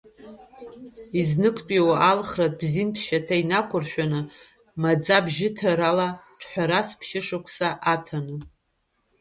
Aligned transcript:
Изныктәиу 1.19 1.87
алхратә 2.09 2.63
зинтә 2.71 2.99
шьаҭа 3.03 3.35
инақәршәаны, 3.41 4.21
маӡа 4.81 5.17
бжьыҭарала, 5.25 6.07
ҿхәарас 6.39 6.89
ԥшьышықәса 6.99 7.69
аҭаны. 7.93 8.35